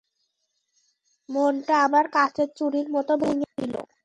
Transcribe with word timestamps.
মনটা 1.29 1.75
আমার 1.85 2.05
কাচের 2.15 2.49
চুড়ির 2.57 2.87
মত 2.95 3.09
ভেঙ্গে 3.21 3.49
দিল। 3.57 3.73